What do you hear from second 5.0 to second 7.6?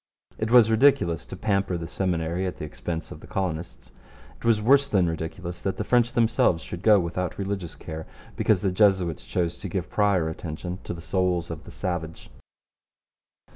ridiculous that the French themselves should go without